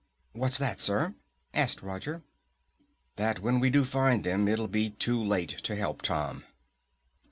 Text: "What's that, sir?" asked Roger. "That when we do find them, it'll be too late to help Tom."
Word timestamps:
"What's 0.31 0.57
that, 0.57 0.79
sir?" 0.79 1.13
asked 1.53 1.83
Roger. 1.83 2.23
"That 3.17 3.39
when 3.39 3.59
we 3.59 3.69
do 3.69 3.85
find 3.85 4.23
them, 4.23 4.47
it'll 4.47 4.67
be 4.67 4.89
too 4.89 5.23
late 5.23 5.59
to 5.63 5.75
help 5.75 6.01
Tom." 6.01 6.43